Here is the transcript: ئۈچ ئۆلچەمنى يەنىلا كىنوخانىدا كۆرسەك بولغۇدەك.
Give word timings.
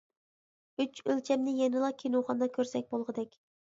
ئۈچ 0.85 1.03
ئۆلچەمنى 1.05 1.55
يەنىلا 1.59 1.95
كىنوخانىدا 2.03 2.53
كۆرسەك 2.61 2.93
بولغۇدەك. 2.95 3.45